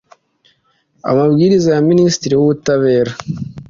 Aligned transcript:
amabwiriza 1.09 1.69
ya 1.75 1.81
minisitiri 1.89 2.33
wubutabera 2.35 3.11